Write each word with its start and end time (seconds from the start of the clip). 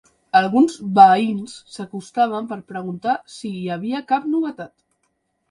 Alguns 0.37 0.77
veïns 0.99 1.53
s'acostaven 1.73 2.49
per 2.55 2.59
preguntar 2.73 3.15
si 3.35 3.53
hi 3.61 3.71
havia 3.77 4.03
cap 4.15 4.27
novetat. 4.35 4.75